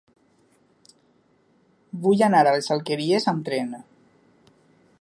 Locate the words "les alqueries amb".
2.57-3.47